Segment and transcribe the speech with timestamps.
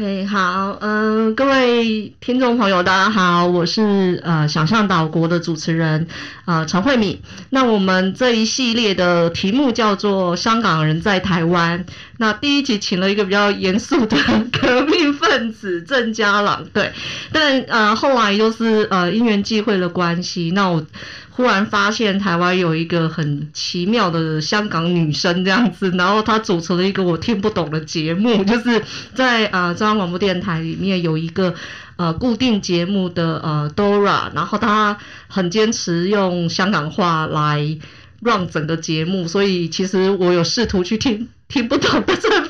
[0.00, 6.06] OK，好，嗯、各位听众朋友，大家好，我是呃想象岛国的主持人
[6.46, 7.20] 呃陈慧敏。
[7.50, 11.84] 那我们这一系列的题目叫做《香港人在台湾》。
[12.16, 14.16] 那第一集请了一个比较严肃的
[14.50, 14.80] 革
[15.30, 16.92] 命分子郑家朗，对，
[17.32, 20.84] 但呃后来就是呃因缘际会的关系，那我。
[21.32, 28.82] 忽然发现台湾有一个很奇妙的香港女生这样子，然后她主持了一个我听不懂的节目，就是
[29.14, 31.54] 在呃中央广播电台里面有一个
[31.96, 37.78] 呃固定节目的呃 Dora，然后她很坚持用香港话来
[38.20, 41.28] run 整个节目，所以其实我有试图去听。
[41.48, 42.49] 听不懂的成分很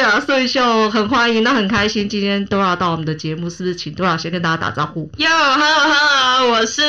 [0.00, 6.80] 对啊，所以就很欢迎，那很开心，今天 Dora 到我们的节目，是不是请 Dora 先跟大家打招呼？Yo，Hello，Hello，我是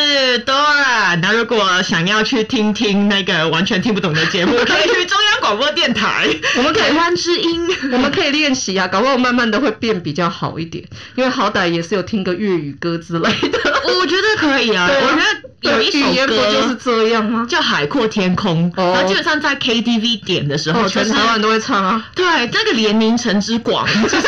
[0.45, 1.19] Dora。
[1.21, 13.59] 那如果想要去听听那个完全听不懂的节目，可以去中央广播电台， 我们可以台湾之音， 我们可以练习啊，搞不好慢慢的会变比较好一点，因为好歹也是有听个粤语歌之类的，
[13.99, 17.45] 我觉得可以啊，对啊，我觉得有一首歌就是这样吗？
[17.49, 20.87] 叫《海阔天空》，哦，然后基本上在 KTV 点的时候。
[20.87, 24.17] 全台湾都会唱啊，对，这个联名城之广，就是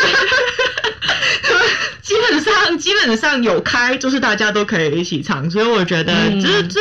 [2.02, 6.80] 基本上基本上有开，就是大家都可以一起唱，所以我觉得这这。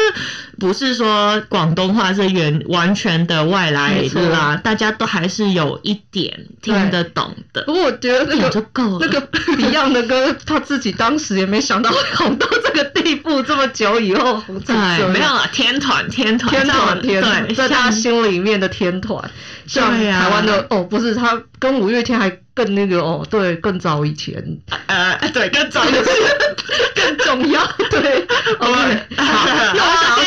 [0.59, 7.63] 不是说广东话是原完全的外来啦，大家都还是有一点听得懂的。
[7.63, 8.99] 不过我觉得那个就够了。
[9.01, 15.11] 那个 Beyond 的歌，他自己当时也没想到会红到这个地步，这么久以后红成这样。
[15.11, 19.31] 没有了，天团天团天团天团，在他心里面的天团，
[19.65, 26.03] 像台湾的哦，不是他跟五月天还更那个哦，对，更早以前，呃，对，更早以前
[26.95, 28.27] 更重要，对
[28.59, 30.17] ，OK，好，那我想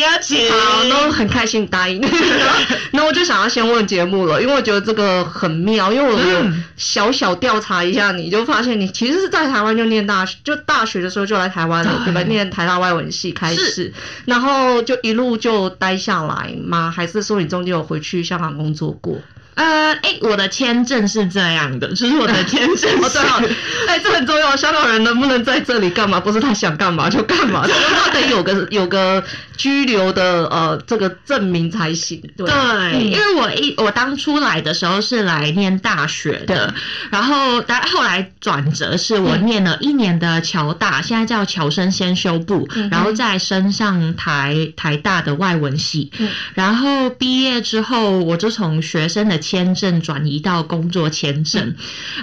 [0.00, 2.00] 要请，好，都很开心答应。
[2.92, 12.22] 那我就想要先问节目了，因为我觉得这个很妙，因为我有小小调查一下你，你就发现你其实是在台湾就念大学，就大学的时候就来台湾了，对吧？
[12.22, 13.92] 念台大外文系开始，
[14.24, 16.92] 然后就一路就待下来吗？
[16.94, 19.18] 还是说你中间有回去香港工作过？
[19.54, 22.88] 呃，哎，我的签证是这样的，就是我的签证是。
[23.00, 23.50] 哦，对，
[23.86, 26.20] 哎，这很重要，香港人能不能在这里干嘛？
[26.20, 29.22] 不是他想干嘛就干嘛， 他得有个有个
[29.56, 32.22] 居留的呃这个证明才行。
[32.36, 32.46] 对，
[33.02, 36.72] 因为我一我当初来的时候是来念大学的，
[37.10, 49.39] 然后但后来转折是我念了一年的侨大，现在叫侨生先修部，嗯、然后再升上台台大的外文系，嗯、然后毕业之后我就从学生的。
[49.40, 51.74] 签证转移到工作签证，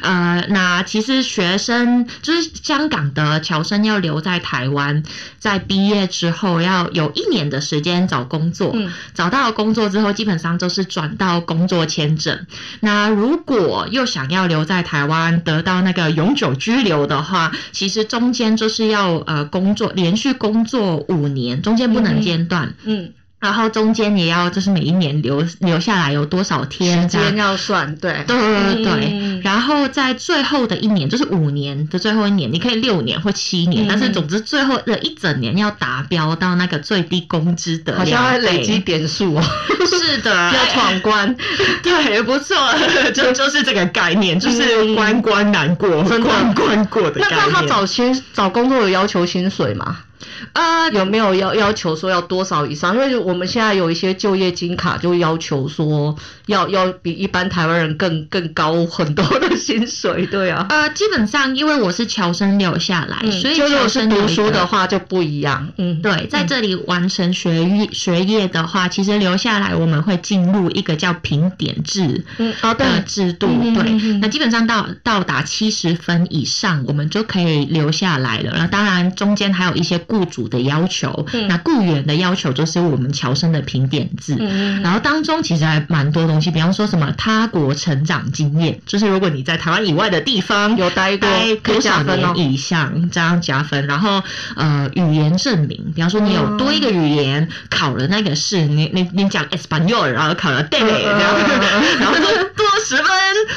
[0.01, 5.03] 呃，那其实学生就是香港的侨生要留在台湾，
[5.39, 8.75] 在毕业之后要有一年的时间找工作，
[9.13, 12.45] 找到了工作之后，基本上都是转到工作签证。
[12.79, 23.05] 那如果又想要留在台湾，得到那个永久居留的话，其实中间就是要呃工作，连续工作五年，中间不能间断，嗯。
[23.05, 29.09] 嗯然后中间也要，就是每一年留留下来有多少天，时间要算，对，对对对。
[29.13, 39.43] 嗯、然后在最后的一年，就是五年的最后一年，你可以六年或七年，嗯、但是总之最后的一整年要达标到那个最低工资的，好像要累积点数哦。
[39.85, 41.35] 是的， 要闯关，
[41.83, 42.55] 对，不错，
[43.13, 47.39] 就就是这个概念，就是关关难过，关关过的概念。
[47.45, 49.99] 那他找薪找工作有要求薪水吗？
[50.53, 52.95] 呃，有没有要要求说要多少以上？
[52.95, 56.15] 因为我们现在有一些就业金卡，就要求说
[56.47, 60.65] 要要比一般台湾人更更高很多的薪水，对啊。
[60.69, 65.67] 呃，基本上因为我是侨生留下来，嗯、所以侨生如果是读书的话就不一样。
[65.77, 73.47] 嗯，对，在这里完成学业学业的话，其实留下来我们会进入一个叫评点制的制度。
[73.47, 78.51] 嗯哦、对，对，那基本上到到达七十分以上，我们就可以留下来了。
[78.53, 91.29] 然后当然中间还有一些雇主的要求，嗯、那雇员的要求就是我们侨生的评点制，嗯、然后当中其实还蛮多东西，比方说什么他国成长经验，就是如果你在台湾以外的地方有待过
[91.63, 93.85] 多少年以上，这样加分。
[93.87, 94.23] 然后
[94.55, 101.37] 呃语言证明，比方说你有多一个语言、嗯、考了那个试，你你你讲 Espanol，然后考了 D，、嗯、然后
[101.99, 102.25] 然后多
[102.55, 103.05] 多十分，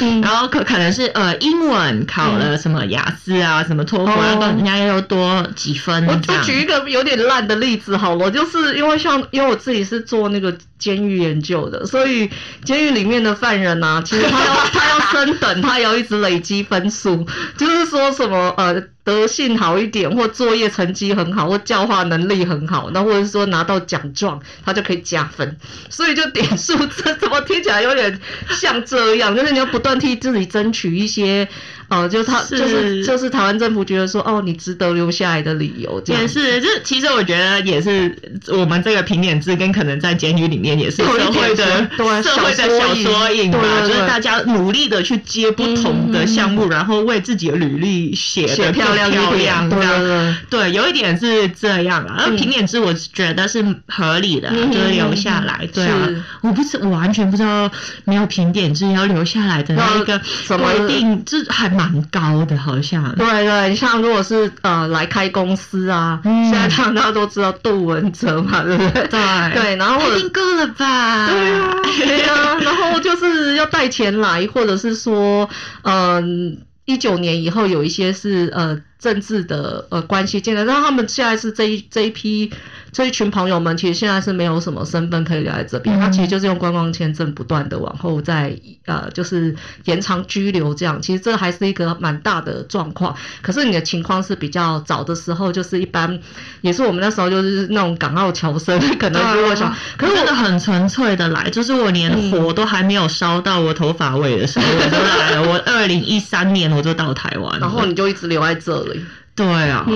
[0.00, 6.42] 嗯、然后可可能是呃英文考了什么雅思啊，什么托福，然后人家又多几分我我。
[6.42, 12.30] 举一个有点烂的例子好了，就是因为像因为我自己是做那个监狱研究的，所以
[12.64, 17.26] 监狱里面的犯人啊，其实他要 他要升等，他要一直累积分数，
[17.56, 25.56] 就是说什么呃德性好一点，或作业成绩很好，或教化能力很好，那或者是说拿到奖状，他就可以加分。
[25.88, 28.20] 所以就点数，字怎么听起来有点
[28.50, 29.34] 像这样？
[29.34, 31.48] 就是你要不断替自己争取一些。
[31.90, 36.60] 哦，就他是就是就是台湾政府觉得说，哦，你值得留下来的理由，这样也是。
[36.60, 38.16] 就其实我觉得也是，
[38.46, 52.22] 我们这个评点制跟可能在监狱里面也是社会的对社会的小缩影吧，就是大家努力的去接不同的项目，然后为自己的履历写的漂亮漂亮，对对对，有一点是这样啊。
[52.24, 55.68] 而评点制我觉得是合理的，就是留下来。
[55.74, 56.08] 对啊，
[56.40, 57.68] 我不是我完全不知道
[58.04, 60.16] 没有评点制要留下来的那一个
[60.56, 61.79] 规定，这还。
[61.80, 69.08] 蛮高的，好像对对，像如果是呃来开公司啊，嗯、现在大家都知道杜文泽嘛，对不对？
[69.08, 71.28] 对对，然后我听够了吧？
[71.28, 75.48] 对啊，对啊， 然后就是要带钱来，或者是说，
[75.82, 82.52] 嗯、呃，一九年以后有一些是呃政治的呃关系进来，然后他们现在是这一这一批。
[82.92, 88.56] 这一群朋友们其实现在是没有什么身份可以留在这边，他其实就是用观光签证不断的往后再
[88.86, 89.54] 呃，就是
[89.84, 91.00] 延长居留这样。
[91.00, 93.14] 其实这还是一个蛮大的状况。
[93.42, 96.18] 可是你的情况是比较早的时候，就是一般
[96.60, 105.48] 也是我们那时候就是那种港澳侨生，可能如果想，可是我的很纯粹的来，就是我连火都还没有烧到我头发尾的时候我就来了。
[105.48, 109.04] 我二零一三年我就到台湾，然后你就一直留在这里。
[109.34, 109.86] 对啊，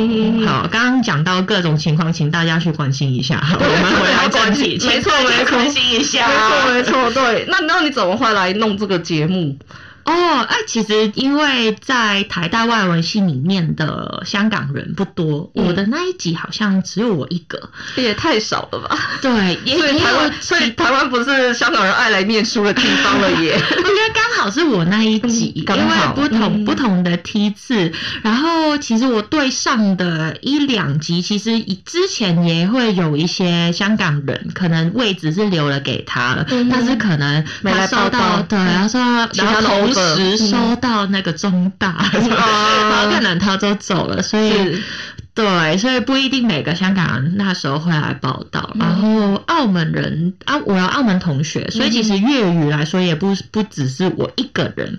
[0.47, 3.43] 好，刚刚讲到各种情况，请大家去关心一下。
[3.53, 6.27] 我们回来关心，没错没错，关心一下，
[6.73, 7.45] 没错没错，对。
[7.49, 9.59] 那那你怎么会来弄这个节目？
[10.05, 18.99] 哦，哎，其实因为在台大外文系里面的香港人不多，我的那一集好像只有我一个，也太少了吧？
[19.23, 23.55] 对， 所以台湾，所以台湾不是香港人爱来念书的地方了耶。
[23.55, 27.91] 我觉得刚好是我那一集，因为不同不同的梯次，
[28.23, 39.01] 然后其实我对上的一两集，其实之前也会有一些香港人，可能位置是留了给他了，但是可能没来报到，对，然后说
[39.33, 39.94] 然后同。
[39.95, 44.83] 时收到那个中大， 嗯、然后可能他就走了，所以。
[45.35, 48.71] 对，所以不一定每个香港人那时候会来报道。
[48.75, 54.97] 嗯、然后澳门人啊，我有澳门同学，所以其实粤语来说也不不只是我一个人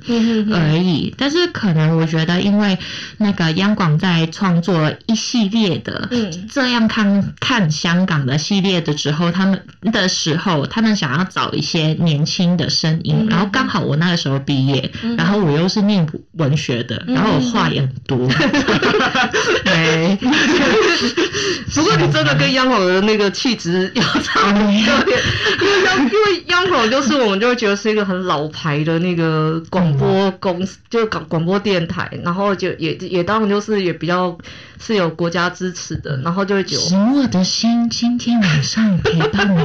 [0.51, 1.07] 而已。
[1.09, 2.77] 嗯、但是可能我觉得，因为
[3.17, 6.09] 那个央广在创作一系列的
[6.51, 9.61] 这样看看香港的系列的时候，他们
[9.93, 13.15] 的时候，他们想要找一些年轻的声音。
[13.21, 18.27] 嗯、然后刚好我那个时候毕业，嗯、然后我又是念文学的，然后我话也很多。
[19.63, 20.24] 对。
[21.75, 34.37] 不过你真的跟央广的那个气质有差别，因为央因为央广就是我们就会觉得是一个很老牌的那个广播公司，就广广播电台，然后就也也当然就是也比较
[34.79, 36.81] 是有国家支持的，然后就会觉得。
[36.81, 39.59] 使我的心今天晚上陪伴你，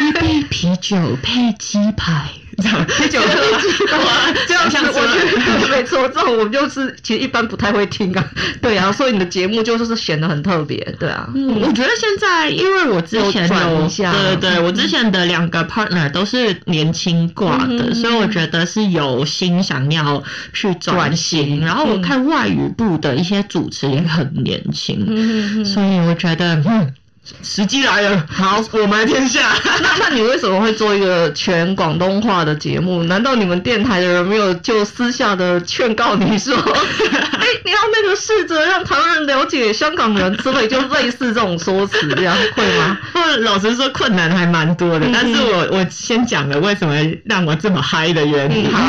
[0.06, 2.30] 一杯啤酒配鸡排。
[2.56, 6.08] 这样啤酒喝完，这样子我觉得没错。
[6.08, 8.24] 这种我们就是其实一般不太会听啊，
[8.62, 11.28] 对啊，所以你的节目就是显得很特别，对啊。
[11.34, 21.60] 嗯，我觉得现在因为我之前有，对对对，我之前的两个 partner 都是年轻挂的，所以我觉得是有心想要去转型。
[21.60, 26.94] 然后我看外语部的一些主持也很年轻，所以我觉得嗯。
[27.42, 29.54] 时机来了，好，我们来天下。
[29.64, 33.02] 那那你为什么会做一个全广东话的节目？
[33.04, 42.98] 难道你们电台的人没有就私下的劝告你说， 哎、欸，你要那个试着让台湾人了解香港人之类，就类似这种说辞，这样会吗？
[43.40, 45.06] 老实说，困难还蛮多的。
[45.10, 48.70] 但是我我先讲了为什么让我这么嗨的原因。
[48.70, 48.82] 好，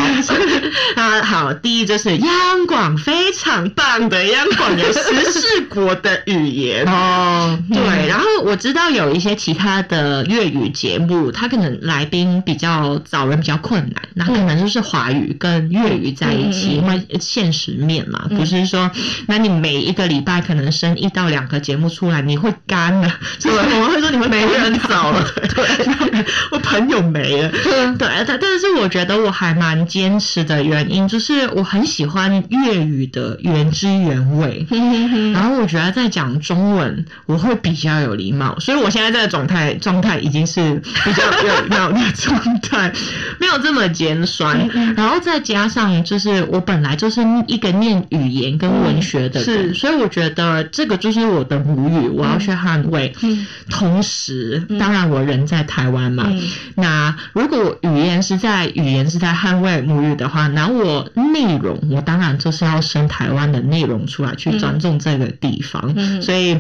[1.02, 8.25] 啊好，第一就是央广非常棒的，央广有十四国的语言哦，对，然后。
[8.44, 18.90] 我知道有一些其他的粤语节目，他可能来宾比较找人比较困难，那可能就是华语跟粤语在一起，因为现实面嘛，不是说，
[19.28, 25.24] 那你每一个礼拜可能生一到两个节目出来，你会干了， 对，我会说你会没人找了，
[25.56, 27.50] 对， 我朋友没了，
[27.98, 34.66] 对，但但是我觉得我还蛮坚持的原因，就是我很喜欢粤语的原汁原味，
[35.34, 38.15] 然后我觉得在讲中文，我会比较有。
[38.16, 42.92] 礼貌，所以我现在这个状态状态已经是比较有礼貌的状态，
[43.40, 44.68] 没有这么尖酸。
[44.96, 53.14] 然后再加上，就是我本来就是一个念语言跟文学的人，是，所以我觉得这个就是我的母语，我要去捍卫。
[53.22, 56.42] 嗯，同时，当然我人在台湾嘛，嗯，
[56.76, 65.94] 那如果语言是在语言是在捍卫母语的话，那我内容我当然就是要生台湾的内容出来，去尊重这个地方。
[65.96, 66.60] 嗯，所以。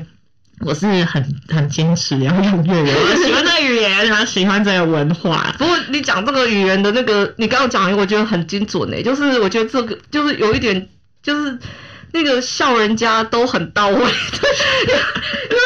[0.61, 5.53] 我是很很坚持要用粤语， 我喜欢这个语言，然后喜欢这个文化。
[5.57, 10.89] 不过你讲这个语言的那个，你刚刚讲，我觉得很精准诶，就是我觉得这个就是有一点，
[11.21, 11.57] 就是
[12.11, 13.95] 那个笑人家都很到位。
[13.99, 14.05] 对，
[15.49, 15.61] 因为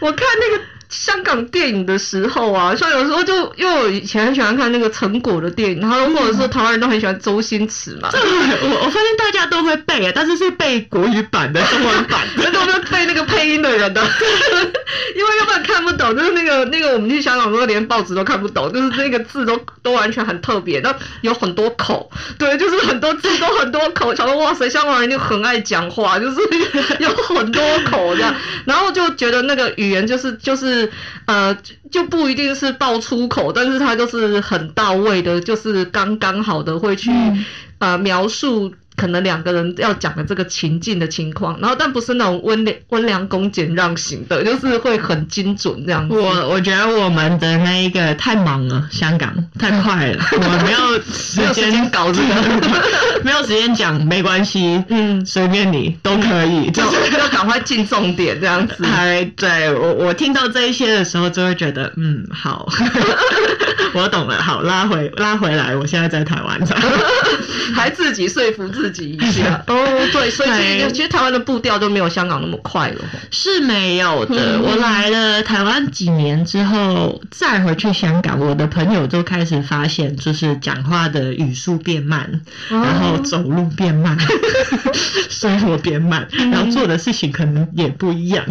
[0.00, 0.64] 我看那个。
[0.90, 8.10] 香港电影的时候啊，像有时候就因为我以前很喜欢看那个成果的电影，然后或者是台湾人都很喜欢周星驰嘛。
[8.12, 14.02] 对，我我发现大家都会背啊，但是是背国语版的中文版的， 都是背那个配音的人的，
[15.16, 26.36] 因为要不然看不懂，就是那个那个我们去香港的时候连报纸都看不懂，就是那个字都都完全很特别，那有很多口，对，就是很多字都很多口，想说哇塞，香港人就很爱讲话，就是
[26.98, 30.79] 有很多口这样，然后就觉得那个语言就是就是。
[31.26, 31.56] 呃，
[31.90, 37.44] 就不一定是爆粗口，但是他就是很到位的，就是刚刚好的会去、嗯、
[37.78, 38.72] 呃描述。
[39.00, 46.14] 可能两个人要讲的这个情境的情况，然后但不是那种温良温良恭俭让型的，就是会很精准这样子。
[46.14, 58.84] 我我觉得我们的那一个太忙了，香港太快了， 我没有时间搞这个，没有时间讲，没关系，嗯，随便你都可以， 嗯、就是要赶快进重点这样子。
[58.84, 62.68] 还，对我我听到这一些的时候，就会觉得嗯好，
[63.94, 66.60] 我懂了，好拉回拉回来，我现在在台湾，
[67.74, 69.10] 还自己说服自己。
[69.10, 69.62] 一下。
[69.66, 69.74] 哦，
[70.12, 74.60] 对，所以其实台湾的步调都没有香港那么快了，是没有的。
[74.62, 84.16] 我来了台湾几年之后，再回去香港，我的朋友都开始发现，就是讲话的语速变慢，然后走路变慢，
[85.28, 88.44] 生活变慢，然后做的事情可能也不一样。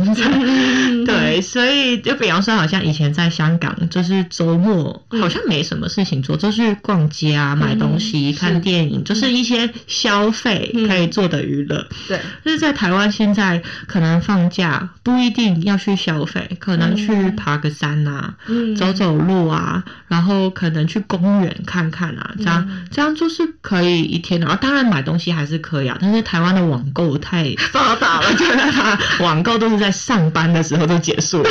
[1.06, 10.32] 对，所以就比方说，好像以前在香港，就是周末好像没什么事情做，就是逛街啊、买东西、看电影，就是一些消。
[10.32, 24.46] 费可以做的娱乐，对，就是在台湾现在可能放假不一定要去消费，可能去爬个山啊，嗯，走走路啊，然后可能去公园看看啊，这样这样就是可以一天的。
[24.46, 31.50] 然后当然买东西还是可以啊，但是台湾的网购太发达了，就是它网购都是在上班的时候就结束了，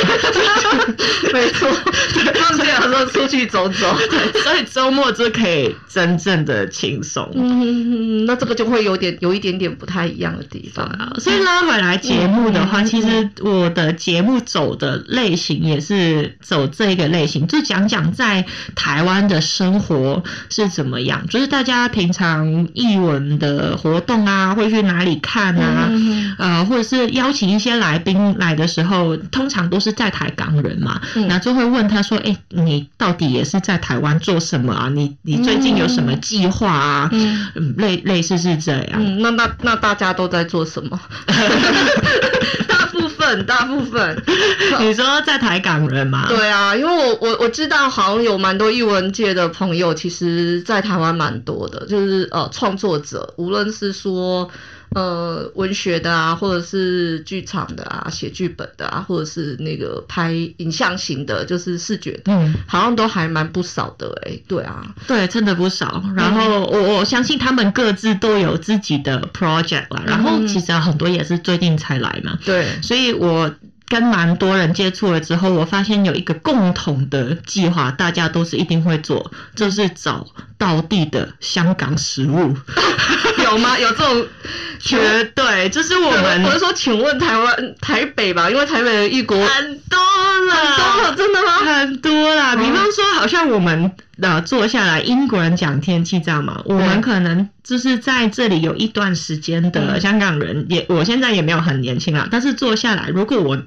[1.31, 1.69] 没错，
[2.33, 7.29] 放假的时候出去走走，对， 所以周末就可以真正的轻松。
[7.35, 8.69] 嗯，那这个就。
[8.69, 18.45] 会有点有一点点不太一样的地方啊，所以拉回来节目的话，其实我的节目走的类型也是走这个类型，就讲讲在
[18.75, 25.89] 台湾的生活是怎么样，就是大家平常译文的活动啊，会去哪里看啊，
[26.37, 34.89] 呃，或者是邀请一些来宾来的时候，通常都是在台港人嘛，那就会问他说，哎，你到底也是在台湾做什么啊？
[34.93, 37.09] 你你最近有什么计划啊？
[37.11, 38.49] 嗯，类类似是。
[38.57, 40.99] 这样，嗯，那那那大家都在做什么？
[42.67, 44.21] 大部分，大部分，
[44.81, 46.27] 你说在台港人嘛？
[46.27, 54.49] 对啊，因为我我我知道，好像有蛮多艺文界的朋友，其实在台湾蛮多的，就是呃创作者，无论是说。
[54.95, 66.03] 呃，文学的啊，或者是剧场的啊，写剧本的啊，或者是那个拍影像型的，就是视觉的，嗯，好像都还蛮不少的哎、欸，对啊，对，真的不少。
[66.15, 73.53] 然后我我相信他们各自都有自己的 project 啦，然后其实很多也是最近才来嘛，对，所以我。
[73.89, 80.25] 跟蛮多人接触了之后，我发现有一个共同的计划，大家都是一定会做，就是找
[80.57, 82.55] 道地的香港食物。
[83.43, 83.77] 有吗？
[83.79, 84.27] 有这种？
[84.79, 86.43] 绝对，就是我们。
[86.45, 91.57] 我是说，请问台湾台北吧，因为台北的异国很多了，很多了，真的吗？
[91.57, 93.91] 很多啦，比方说，好像我们。
[94.21, 96.61] 呃，坐下来，英国人讲天气，知道吗？
[96.65, 102.27] 我们可能就是在这里有一段时间的香港人，也我现在也没有很年轻了。
[102.31, 103.57] 但是坐下来，如果我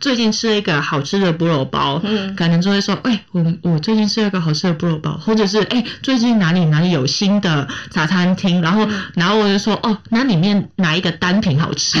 [0.00, 11.98] 最近吃了一个好吃的菠萝包，嗯，可能就会说，哎、欸，我我最近吃了一个好吃的菠萝包，或者是哎、欸，最近哪里哪里有新的茶餐厅，然后然后我就说，哦，那里面哪一个单品好吃，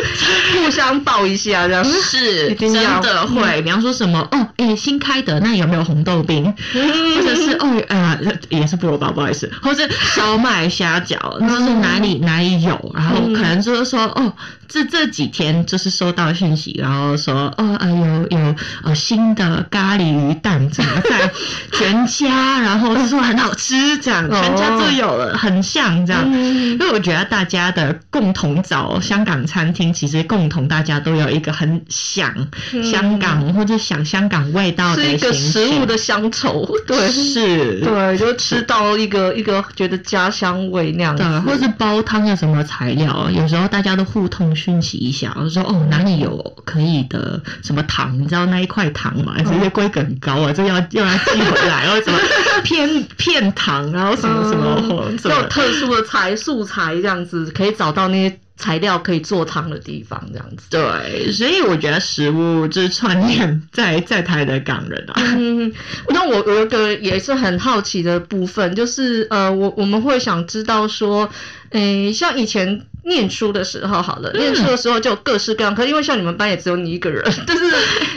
[0.52, 3.62] 互相报一下，这样是真的会。
[3.62, 6.44] 比方方说什么哦，哎、欸，新开的那有没有红豆冰？
[6.72, 14.32] 或者是哦，呃，也是菠萝包，不好意思，或是烧麦虾饺，就是哪里哪里有，然后可能就是说哦，
[14.68, 21.30] 这这几天就是收到讯息，然后说哦，呃，有有呃新的咖喱鱼蛋怎么在
[21.72, 32.48] 全家，然后说很好吃，这样全家就有了，很像这样，因为我觉得大家的共同找香港餐厅，其实共同大家都有一个很想
[32.90, 49.36] 香港或者想香港味道的是一个食物的乡愁， 对，是，对，就吃到一个一个觉得家乡味那样子，对，或是煲汤的什么材料，有时候大家都互通讯息一下，我说哦哪里有可以的什么糖，你知道那一块糖吗？
[49.44, 52.18] 直接规格很高啊，这要要来寄回来，然后什么
[52.64, 58.38] 片片糖，然后什么什么，特殊的材素材这样子，可以找到那些。
[58.58, 60.64] 材料可以做汤的地方，这样子。
[60.70, 65.20] 对，所以我觉得食物就是串联在 在台的港人啊。
[65.36, 65.70] 嗯，
[66.08, 71.28] 那我有一个也是很好奇的部分，就是呃，我我们会想知道说，
[71.76, 72.86] 诶、欸，像以前。
[73.06, 75.72] 念书的时候，好了，念书的时候就各式各样。
[75.72, 77.64] 可是因为像你们班也只有你一个人，但是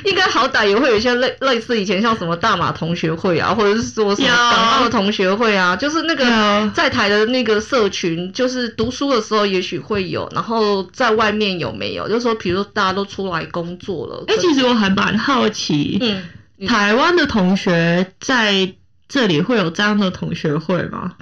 [0.04, 12.10] 应该好歹也会有一些类类似以前像什么大马同学会啊，或者是说什么港澳同学会啊，就是那个在台的那个社群，就是读书的时候也许会有，然后在外面有没有？
[12.10, 14.24] 就是说，比如说大家都出来工作了。
[14.28, 18.74] 哎、欸，其实我还蛮好奇，嗯，台湾的同学在
[19.08, 21.13] 这里会有这样的同学会吗？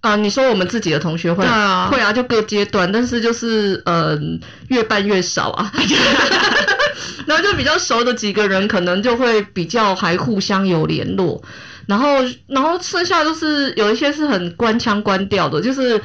[0.00, 4.18] 啊，你说我们自己的同学会，啊会啊，就各阶段，但是就是呃，
[4.68, 5.72] 越办越少啊。
[7.26, 11.42] 然后就比较熟的几个人，可能就会比较还互相有联络。
[11.86, 16.00] 然后，然后剩下都是有一些是很官腔官调的，就是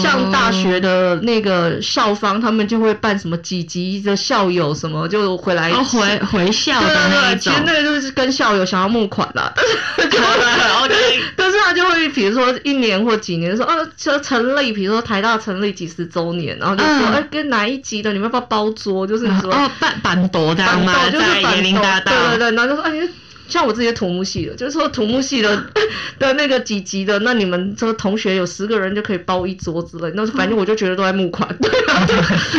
[0.00, 7.52] 像大学的那个校方，他们就会办什么几级的校友什么，就回来回回校的那一种。
[7.52, 9.52] 其实那个就是跟校友想要募款啦。
[11.36, 19.06] 但是他就会比如说一年或几年说，啊，就成立，比如说台大成立几十周年，然后就说，哎、嗯，跟哪一级的你们要不要包桌？
[19.06, 20.92] 就是说哦，办办桌这样吗？
[21.10, 23.08] 就是办桌，对对对，然后就说，哎。
[23.48, 25.64] 像我这些土木系的，就是说土木系的
[26.18, 31.48] 的那个几级的，那你们这个同学有十个人就可以包一桌之类，那反正我就觉得都在募款。
[31.58, 31.70] 对，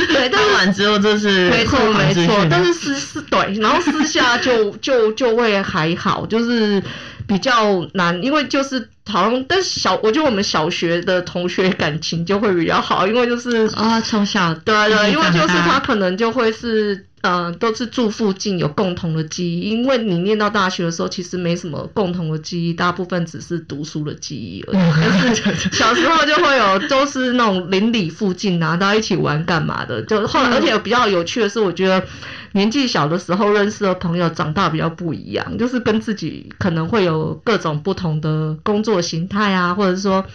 [0.08, 6.82] 对，但是完之后就是没错没错，但是私私对，然后私下就就就会还好，就是
[7.28, 17.06] 比较难，因为就是好像但是小，我觉得我们小学的同学感情就会比较好，因为就是啊从小对对，因为就是他可能就会是。
[17.26, 19.70] 嗯、呃，都是住附近，有共同的记忆。
[19.72, 24.94] 因为你念到大学的时候，其实没什么共同的记忆，大部分只是读书的记忆而已。
[25.02, 30.02] 但是 小时候就会有，都是那种邻里附近啊，大家一起玩干嘛的。
[30.04, 32.06] 就后来，而且比较有趣的是，我觉得
[32.54, 40.26] 年纪小的时候认识的朋友，长大比较不一样，就是跟自己可能会有各种不同的工作形态啊，或者是说。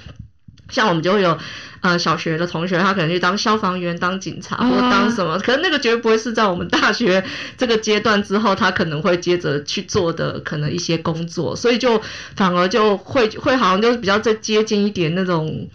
[0.70, 1.36] 像我们就会有，
[1.80, 7.24] 呃，小学的同学，他可能去当消防员、当警察，或者当什么，可能那个绝对不会是在我们大学
[7.58, 12.00] 这个阶段之后，他可能会接着去做的可能一些工作，所以就
[12.36, 15.68] 反而就会会好像就是比较再接近一点那种。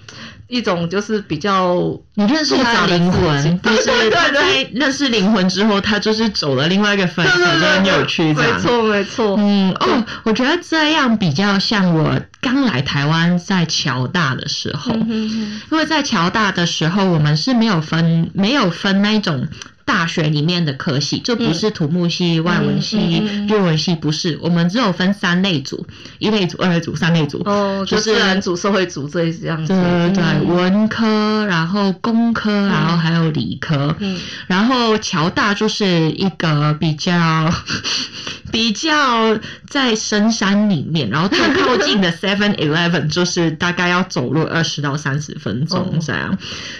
[0.47, 1.75] 一种就是比较
[2.13, 8.33] 你认识他的灵魂，但是 他在认识灵魂之后，他就是走了另外一个分支，就很有趣。
[8.33, 9.35] 没错，没错。
[9.39, 19.47] 嗯，哦，我觉得这样比较像我刚来台湾在侨大的时候，因为在侨大的时候，我们是没有分没有分那种。
[19.85, 24.37] 大学里面的科系就不是土木系、嗯、外文系、日文系，不是。
[24.41, 25.85] 我们只有分三类组：
[26.17, 27.43] 一类组、二类组、三类组。
[27.45, 29.73] 哦，就是自然组、社会组这样子。
[29.73, 33.95] 对对，文科，然后工科，然后还有理科。
[33.99, 34.19] 嗯。
[34.47, 37.53] 然后侨大就是一个比较
[38.51, 39.37] 比较
[39.69, 46.35] 在深山里面，然后最靠近的 Seven Eleven 就是大概要走路二十到三十分钟这样。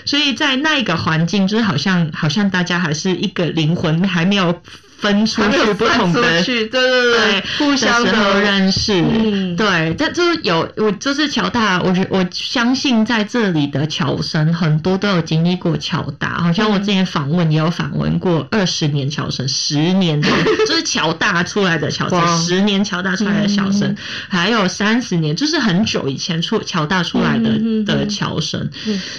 [0.05, 2.94] 所以在那一个环境，就是好像好像大家还。
[2.95, 4.59] 是一个灵魂还没有
[4.97, 20.29] 分出去，不同的对对对，互相的认识，嗯，对，这就是有我就是乔大，我觉我相信在这里的侨生很多都有经历过乔大，好像我之前访问也有访问过二十年侨生，十年的
[20.65, 23.95] 就是乔大出来的侨生，十年乔大出来的侨生，
[24.29, 28.71] 还有三十年，就是很久以前出乔大出来的的侨生，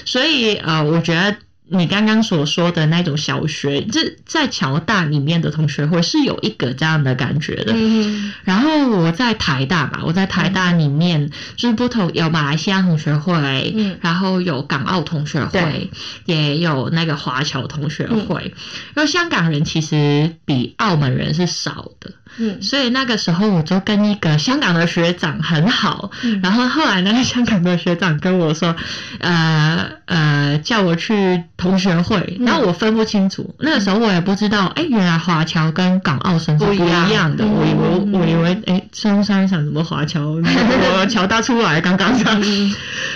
[0.06, 1.36] 所以呃，我觉得。
[1.68, 7.72] 你刚刚所说的那种小学，这在侨大里面的同学会是有一个这样的感觉的。
[7.74, 15.90] 嗯，然后我在台大吧，我在台大里面、嗯、就是不同有马来西亚同学会，嗯，然后有港澳同学会，
[16.24, 18.54] 也有那个华侨同学会。
[18.96, 22.12] 因为香港人其实比澳门人是少的。
[22.38, 28.76] 嗯，所以那个时候我就跟一个香港的学长很好，嗯、然后后来那个香港的学长跟我说，
[29.20, 42.40] 呃呃，叫我去同学会，然后我分不清楚，嗯、那个时候我也不知道，哎，原来华侨跟港澳生是不一样的，我以为我以为，哎，中山想什么华侨，我侨大出来刚刚这样，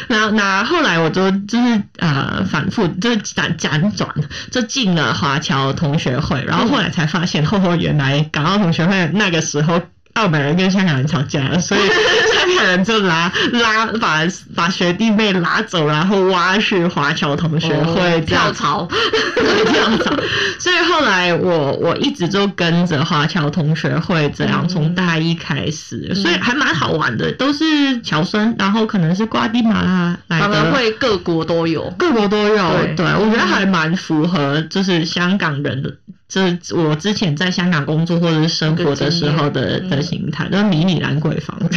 [0.09, 4.09] 然 后那后来我就就是呃反复就辗辗转，
[4.51, 9.10] 就进了华侨同学会，然后后来才发现，后后原来港澳同学会。
[9.15, 9.81] 那个时候，
[10.15, 11.81] 澳门人跟香港人吵架了，所以
[12.35, 14.21] 香港人就拉拉把
[14.57, 18.89] 把学弟妹拉走，然后挖去华侨同学会跳槽，
[19.37, 20.15] 对，跳槽。
[20.59, 27.65] 所以后来我我一直就跟着华侨同学会这样，从大一开始，所以还蛮好玩的，都是
[28.03, 32.71] 侨生，然后可能是瓜地马拉来的，他们会各国都有，各国都有。
[32.97, 35.95] 对，我觉得还蛮符合，就是香港人的。
[36.31, 41.59] 这我之前在香港工作或者是生活的时候的的形态，就是迷你兰桂坊。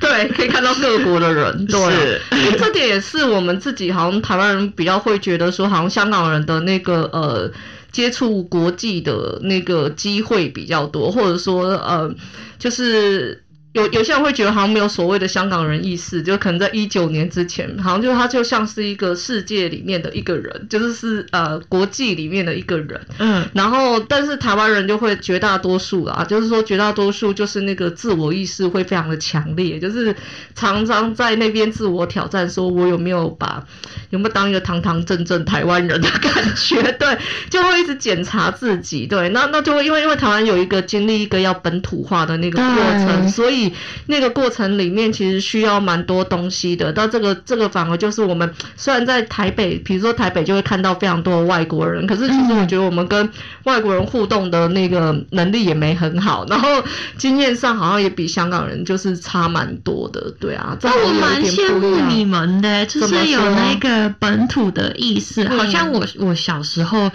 [0.00, 1.66] 对，可以看到各国的人。
[1.66, 7.50] 对，是这点也是我们自己好像台湾人比较会觉得说，好像香港人的那个呃
[7.90, 12.14] 接触国际的那个机会比较多，或者说呃
[12.58, 13.42] 就是。
[13.76, 22.98] 有有些人会觉得好像没有所谓的香港人意识，就可能在一九年之前，好像就他就像是一个世界里面的一个人，就是是呃国际里面的一个人。
[23.18, 30.16] 嗯，然后但是台湾人就会绝大多数啦，就是说绝大多数就是那个自我意识会非常的强烈，就是
[30.54, 33.62] 常常在那边自我挑战，说我有没有把
[34.08, 37.18] 有没有当一个堂堂正正台湾人的感觉，对，
[37.50, 43.65] 就会一直检查自己，对，那那就会因为因为台湾有一个经历一个要本土化的那个过程，所以。
[44.06, 53.28] 那个过程里面其实需要蛮多东西的，到这个这个反而就是我们虽然在台北，比如说台北就会看到非常多的外国人，可是其实我觉得我们跟
[53.64, 56.68] 外国人互动的那个能力也没很好，然后
[57.16, 60.76] 经验上好像也比香港人就是差蛮多的，对啊。
[60.82, 67.10] 那我蛮羡慕你们的，就是有那个本土的意思，好像我我小时候。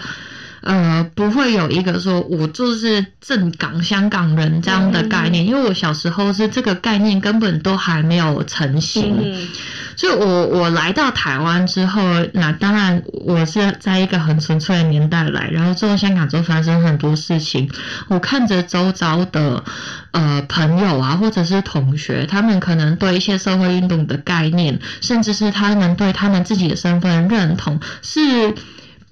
[0.62, 9.48] 呃，不会有一个说我就是正港香港人这样的概念，因为我小时候是这个概念根本都还没有成型，
[9.96, 12.00] 所以我我来到台湾之后，
[12.32, 17.68] 那当然我是在一个很纯粹的年代来，然后之后香港就发生很多事情，
[18.06, 19.64] 我看着周遭的
[20.12, 28.54] 呃朋友啊，或者是同学，他们可能对一些社会运动的概念，甚至是他们对他们自己的身份认同是。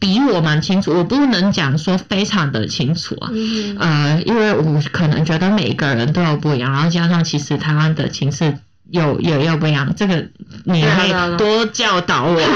[0.00, 8.58] 比我蛮清楚，我不能讲说非常的清楚啊，嗯、呃，因为我可能觉得每一个人都有不一样，然后加上其实台湾的情势
[8.90, 10.26] 有有有不一样，这个
[10.64, 12.40] 你会多教导我。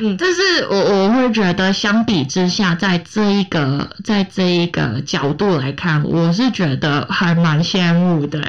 [0.00, 8.40] 嗯，但是我我会觉得，相比之下，在这一个在这一个角度来看，我是觉得还蛮羡慕的。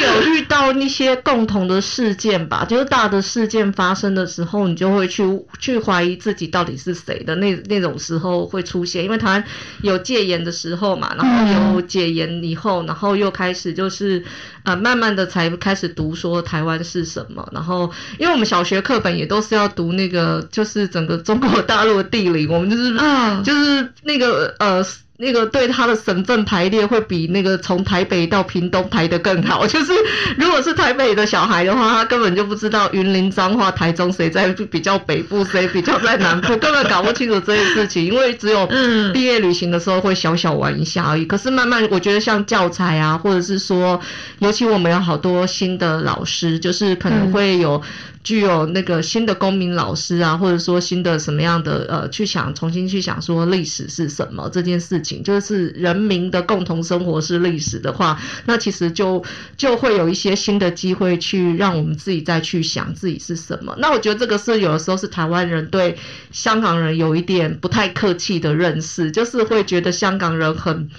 [0.00, 5.22] 有遇到那些共同的事件吧，就是大的事件发生的时候，你就会去
[5.58, 9.04] 去怀疑自己到底是谁的那那种时候会出现。
[9.04, 9.44] 因为台湾
[9.82, 14.24] 有戒严的时候嘛，然后有解严以后，然后又开始就是
[14.64, 17.48] 呃，慢慢的才开始读说台湾是什么。
[17.52, 20.46] 然后，因为我们小学课本也都是要读那个。
[20.50, 24.84] 就是整个中国大陆的地理，我们就是，嗯就是那个呃。
[25.20, 29.66] 那个对他的省份排列会比那个从台北到屏东排的更好。
[29.68, 29.92] 就是
[30.38, 38.04] 如果是台北的小孩的话，他根本就不知道云林、彰化、台中谁在比较北部，谁比较在南部，根本搞不清楚这些事情。
[38.04, 38.66] 因为只有
[39.12, 41.26] 毕业旅行的时候会小小玩一下而已。
[41.26, 44.00] 可是慢慢，我觉得像教材啊，或者是说，
[44.38, 47.82] 尤其我们有好多新的老师，就是可能会有
[48.22, 55.22] 具有那个新的公民老师啊，或者说新的什么样的呃，去想重新去想说历史是什么这件事情。
[55.22, 59.24] 就是人民的共同生活是历史的话，那其实就
[59.56, 63.74] 就会有一些新的机会去让我们自己再去想自己是什么。
[63.78, 65.96] 那我觉得这个是有的时候是台湾人对
[66.30, 70.90] 香港人有一点不太客气的认识，就是会觉得香港人很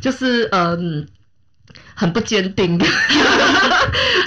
[0.00, 1.06] 就是嗯。
[1.96, 2.76] 很不坚定，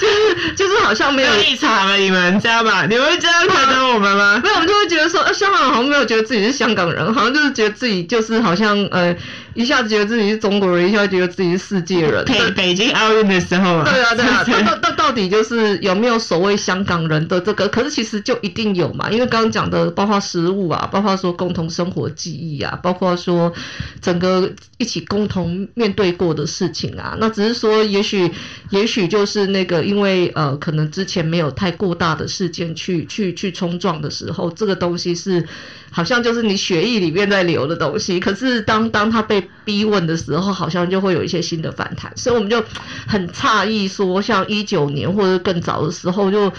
[0.56, 2.86] 就是好像没有立场了，你们知道吗？
[2.86, 4.40] 你们会这样看待我们吗？
[4.44, 9.16] 没有，我们就会觉得说，呃，香港人好像没有觉得自己是香港人，好像就是觉得自己就是好像呃。
[9.54, 12.24] 一下子觉得自己是中国人，一下子觉得自己是世界人。
[12.26, 17.66] 北北京奥运的时候啊，对啊对啊，到到到底就是有没有所谓香港人的这个？
[17.66, 23.52] 可是其实就一定有嘛，因为刚刚讲的包括食物啊，包括说共同生活记忆啊，包括说
[24.00, 28.30] 整个一起共同面对过的事情啊，那只是说也许
[28.70, 35.46] 也许就是那个因为呃可能之前没有太过大的事件去去去冲撞的时候，这个东西是。
[35.90, 42.62] 好像就是你血液里面在流的东西，可是当当他被逼问的时候，好像就会有一些新的反弹，所以我们就
[43.06, 46.52] 很诧异说，像一九年或者更早的时候，就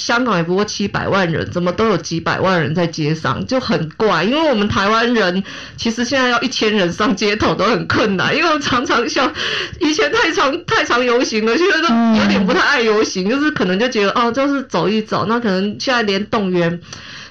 [0.00, 4.24] 香港也不过七百万人，怎么都有几百万人在街上，就很怪。
[4.24, 5.44] 因为我们台湾人
[5.76, 9.32] 其实现在要一千人上街头都很困难， 因为我常常像
[9.78, 16.80] 以前太常太常游行了，现在都有点不太爱游行，就是可能就觉得哦，就是走一走，那可能现在连动员。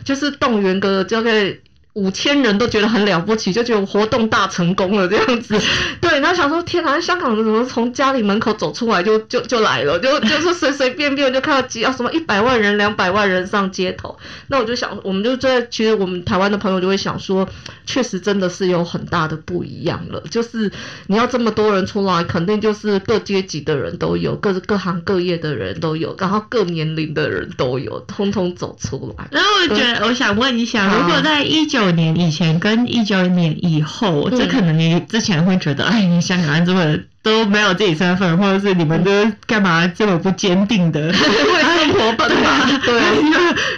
[0.06, 1.56] 就是动员个大概
[1.94, 5.60] 五千人都觉得很了不起，就觉得活动大成功了这样子。
[6.00, 14.18] 对，然后想说天哪，香港人怎么从家里门口走出来就就就来了，就就是随随便便就看到几啊什么一百万人、两百万人上街头。
[14.48, 17.50] 那我就想，我们就在其实我们台湾的朋友就会想说，
[17.86, 20.24] 确实真的是有很大的不一样了。
[20.30, 20.72] 就是
[21.08, 29.28] 你要这么多人出来，肯定就是各阶级的人都有，各各行各业的人都有，然后各年龄的人都有，通通走出来。
[29.32, 39.12] 然后我觉得，我想问一下，如果在一九年以前跟一九年以后，这可能你之前会觉得，哎，你香港人这么都没有自己身份，或者是你们都
[39.46, 41.12] 干嘛这么不坚定的？
[41.14, 43.02] 生活本嘛，对，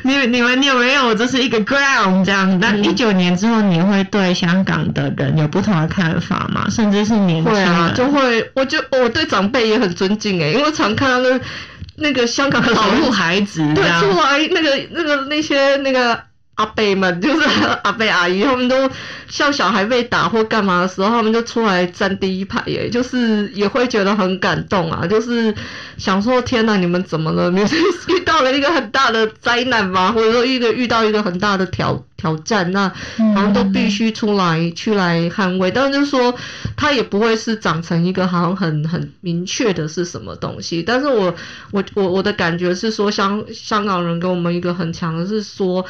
[0.03, 2.59] 你 你们你有没有就是一个 ground 这样？
[2.59, 6.67] 那一九年之后，你会对香港的人有不同的看法吗？
[6.69, 7.93] 甚至是年轻人？
[7.93, 11.39] 就会，我就我对长辈也很尊敬诶，因为常看到那
[11.97, 16.19] 那个香港的保护孩子，对，出来那个那个那些那个。
[16.61, 17.47] 阿伯们就是
[17.83, 18.87] 阿伯阿姨，他们都
[19.27, 25.55] 像小孩被打或干嘛的时候，他们就出来站第一排耶，就是也会觉得很感动啊，就是
[25.97, 27.49] 想说天哪，你们怎么了？
[27.49, 27.75] 你是
[28.09, 30.11] 遇到了一个很大的灾难吗？
[30.11, 32.89] 或者说一个遇到一个很大的挑挑战，那
[33.33, 35.71] 好像都必须出来去来捍卫。
[35.71, 36.35] 但是就是说，
[36.77, 40.83] 他也不会是长成一个好像很很明确的是什么东西。
[40.83, 41.33] 但是我
[41.71, 45.83] 我我我的感觉是说，香香港人给我们一个很强的是说。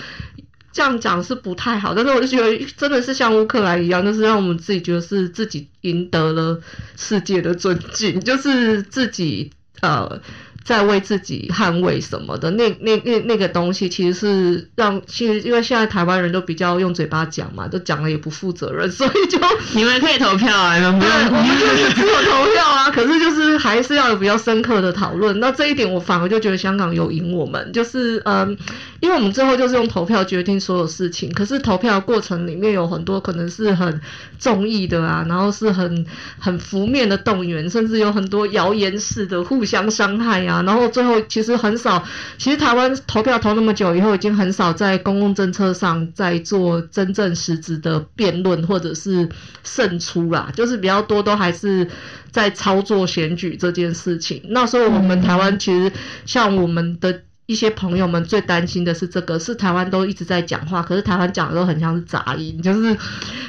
[0.71, 6.60] 这样讲是不太好，但是我就觉得真的是像乌克兰一样，就是让我们自己觉得是自己赢得了
[6.95, 10.21] 世界的尊敬，就是自己呃。
[10.63, 19.39] 在为自己捍卫什么的，那那那那个东西，其实是让其实因为现在台湾人都比较用嘴巴讲嘛，都讲了也不负责任， 所以就
[19.74, 25.39] 你们可以投票啊，你们不用， 我们就是只有投票啊，可是就是还是要有比较深刻的讨论。
[25.39, 28.56] 那这一点我反而就觉得香港有赢我们，就是嗯，
[29.00, 34.00] 因为我们最后就是用投票决定所有事情，可是投票过程里面有很多可能是很
[34.39, 36.06] 中意的啊，然后是很
[36.38, 40.50] 很负面的动员，甚至有很多谣言式的互相伤害啊。
[40.51, 42.03] 啊，然后最后其实很少，
[42.37, 49.29] 其实台湾投票投那么久以后，已经很少在公共政策上在做真正实质的辩论或者是
[49.63, 51.87] 胜出啦，就是比较多都还是
[52.31, 54.41] 在操作选举这件事情。
[54.49, 55.91] 那时候我们台湾其实
[56.25, 62.97] 像我们的一些朋友们最担心的是这个，是台湾都一直在讲话，可是台湾讲的都很像是杂音，就是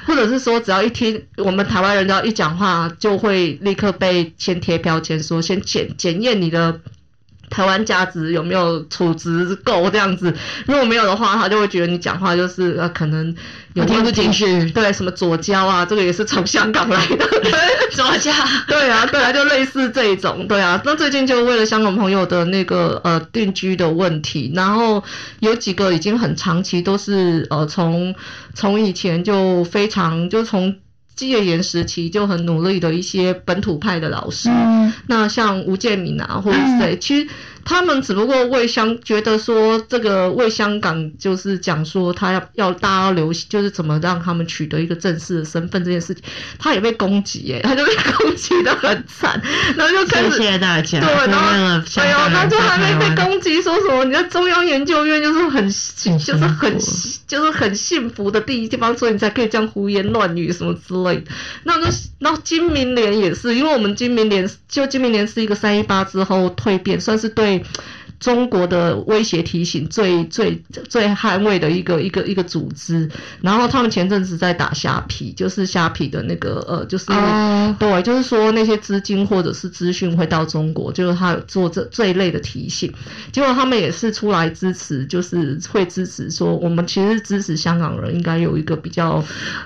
[0.06, 6.80] 或者是说只要一听我们台湾人只要一讲话，就会立刻被先贴标签，说先检检验你的。
[7.52, 10.34] 台湾价值有没有储值够这样子？
[10.66, 13.34] 如果没有的话，他就会觉得你讲话就是呃可能
[13.74, 14.70] 有听不进去。
[14.70, 17.28] 对，什么左交啊，这个也是从香港来的。
[17.92, 18.32] 左交。
[18.66, 20.48] 对啊，对啊，就类似这一种。
[20.48, 25.04] 对啊，那最近就为了香港朋友的那个呃定居的问题，然后
[25.40, 28.14] 有几个已经很长期都是呃从
[28.54, 30.74] 从以前就非常就从。
[31.14, 37.28] 戒严时期就很努力的一些本土派的老师，嗯、那像吴建民啊，或者谁，嗯、其实。
[37.64, 46.22] 他们只不过为香觉得说这个为香港就是讲说他要要大家要留就是怎么让他们取得一个正式的身份这件事情，
[46.58, 49.40] 他也被攻击耶， 他就被攻击的很惨，
[49.76, 56.78] 然后就开始谢谢大家，对，然后哎呦，他就还没被攻击，说什么你在中央研究院就是很就是很
[57.28, 61.30] 就是很幸福的第一地方，所以你才可以这样胡言乱语什么之类的。
[61.62, 61.86] 那就
[62.18, 67.51] 那金明联也是，因为我们金明联就金明联是一个三一八之后蜕变，算是对。
[67.58, 67.64] my
[68.22, 73.10] 中国的威胁提醒最最最捍卫的一个一个一个组织。
[73.40, 77.76] 然后他们前阵子在打虾皮，就是虾皮的那个呃，就是、oh.
[77.80, 82.92] 对，就是说那些资金或者是资讯会到中国，就是他有做这这一类的提醒。
[83.32, 89.22] 结果他们也是出来支持，就是会支持说，我们其实支持香港人应该有一个比较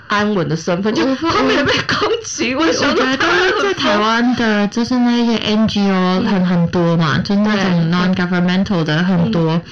[0.07, 0.95] 安稳的身份。
[0.95, 3.16] 就他们也被攻击，我觉得
[3.62, 7.90] 在台湾的，就是那些 NGO 很很多嘛，就那种
[8.47, 9.63] non-governmental 的很多、嗯、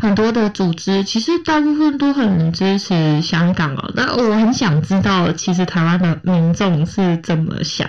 [0.00, 3.90] 很多的组织，其实大部分都很支持香港哦。
[3.94, 7.88] 那我很想知道，其实台湾的民众是怎么想？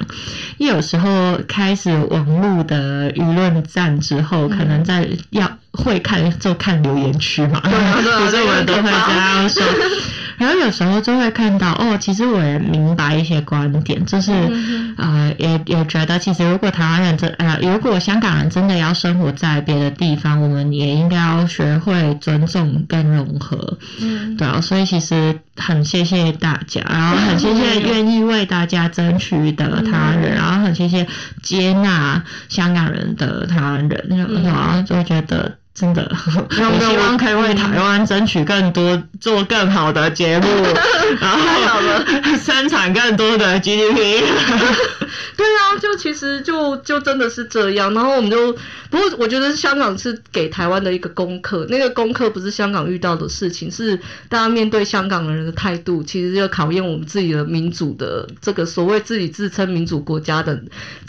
[0.58, 9.64] 因为有时候开始网络的舆论战之后，可能在要会看就看留言区嘛， 有时候我们都会这样说。
[10.38, 23.78] 然后有时候就会看到哦，其实我也明白一些观点，就是、嗯、呃，也也觉得其实如果台湾人真呃，如果香港人真的要生活在别的地方，我们也应该要学会尊重跟融合。
[24.02, 31.08] 嗯，对啊，所以其实很谢谢大家，然后很谢谢愿意为大家争取的台湾人，嗯、然后很谢谢
[31.42, 35.58] 接纳香港人的台湾人，嗯、然后就觉得。
[35.76, 40.48] 真的，我希望可以为台湾争取更多，做更好的节目，
[41.20, 41.38] 然后
[42.66, 44.24] 生产更多的 GDP。
[45.38, 47.94] 对啊，就其实就就真的是这样。
[47.94, 48.54] 然后我们就，
[48.90, 51.68] 不过我觉得香港是给台湾的一个功课。
[51.70, 53.98] 那个功课不是香港遇到的事情，是
[54.30, 60.60] 大家面对香港人的态度，其实就考验我们自己的民主的这个所谓自己自称民主国家的，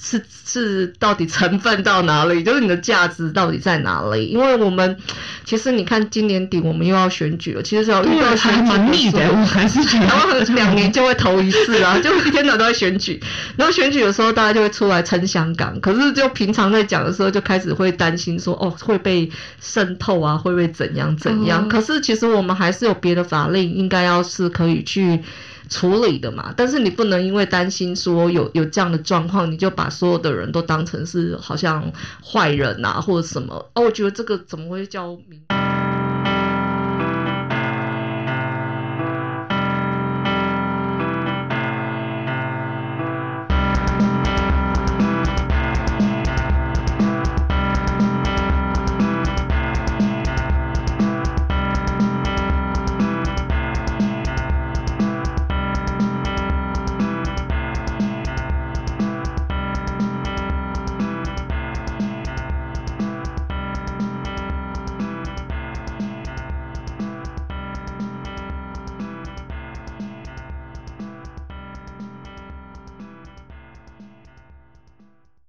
[0.02, 2.42] 是是到底成分到哪里？
[2.42, 4.26] 就是你的价值到底在哪里？
[4.26, 4.96] 因为我们
[5.44, 7.62] 其实你看，今年底我们又要选举了。
[7.62, 9.20] 其实只要遇到选举，蛮密的。
[9.30, 13.20] 我还是觉得，两年就会投一次啊， 就一天到晚都在选举。
[13.56, 15.80] 然后选举的时候，大家就会出来撑香港。
[15.80, 19.30] 可是就平常在讲的时候，就开始会担心说，哦，会被
[19.60, 21.68] 渗透啊，会被怎样怎样。
[21.68, 25.22] 可是其实我们还是有别的法令，应该要是可以去。
[25.68, 31.92] 处理的嘛，但是你不能因为担心说有有这样的状况，你就把所有的人都当成是好像
[32.24, 35.65] 坏人啊或者什么哦，我觉得这个怎么会叫民？